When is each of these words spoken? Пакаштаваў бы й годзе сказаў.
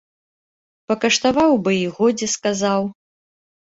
Пакаштаваў 0.91 1.51
бы 1.67 1.71
й 1.81 1.85
годзе 1.99 2.27
сказаў. 2.37 2.81